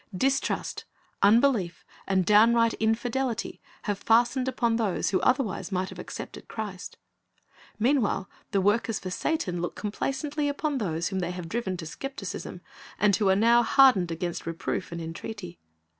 [0.17, 0.85] Distrust,
[1.21, 6.97] unbelief, and downright infidelity have fastened upon those who otherwise might have accepted Christ.
[7.77, 12.61] Meanwhile the workers for Satan look complacently upon those whom they have driven to skepticism,
[12.97, 15.59] and who are now hardened against reproof and entreaty.